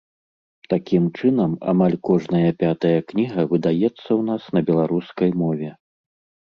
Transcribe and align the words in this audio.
Такім 0.73 1.03
чынам, 1.19 1.53
амаль 1.73 1.97
кожная 2.09 2.49
пятая 2.65 2.97
кніга 3.13 3.41
выдаецца 3.53 3.93
ў 3.93 4.21
нас 4.33 4.43
на 4.59 4.69
беларускай 4.73 5.29
мове. 5.45 5.69